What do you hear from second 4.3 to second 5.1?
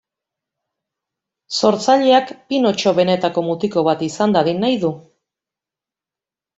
dadin nahi du.